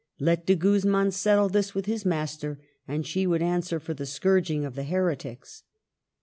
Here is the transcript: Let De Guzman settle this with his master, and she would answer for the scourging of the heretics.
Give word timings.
Let 0.19 0.47
De 0.47 0.55
Guzman 0.55 1.11
settle 1.11 1.47
this 1.47 1.75
with 1.75 1.85
his 1.85 2.05
master, 2.07 2.59
and 2.87 3.05
she 3.05 3.27
would 3.27 3.43
answer 3.43 3.79
for 3.79 3.93
the 3.93 4.07
scourging 4.07 4.65
of 4.65 4.73
the 4.73 4.85
heretics. 4.85 5.61